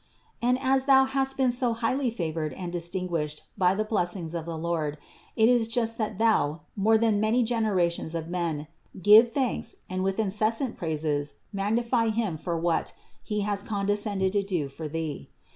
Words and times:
86. 0.41 0.49
And 0.49 0.59
as 0.73 0.85
thou 0.85 1.05
hast 1.05 1.37
been 1.37 1.51
so 1.51 1.73
highly 1.73 2.09
favored 2.09 2.53
and 2.53 2.71
dis 2.71 2.89
tinguished 2.89 3.43
by 3.55 3.75
the 3.75 3.83
blessings 3.85 4.33
of 4.33 4.45
the 4.45 4.57
Lord, 4.57 4.97
it 5.35 5.47
is 5.47 5.67
just 5.67 5.99
that 5.99 6.17
thou, 6.17 6.61
more 6.75 6.97
than 6.97 7.19
many 7.19 7.43
generations 7.43 8.15
of 8.15 8.27
men, 8.27 8.65
give 8.99 9.29
thanks 9.29 9.75
and 9.87 10.03
with 10.03 10.17
incessant 10.17 10.75
praises 10.75 11.35
magnify 11.53 12.07
Him 12.09 12.39
for 12.39 12.57
what, 12.57 12.93
He 13.21 13.41
has 13.41 13.61
condescended 13.61 14.33
to 14.33 14.41
do 14.41 14.69
for 14.69 14.89
thee. 14.89 15.29